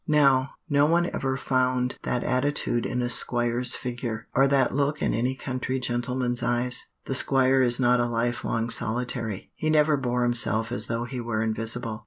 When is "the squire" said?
7.05-7.61